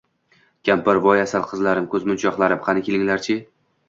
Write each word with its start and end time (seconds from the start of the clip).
Kampir: 0.69 1.01
voy 1.03 1.19
asal 1.25 1.45
qizlarim, 1.51 1.85
ko’zmunchoqlarim 1.91 2.63
qani 2.69 2.83
kelilarchi. 2.89 3.37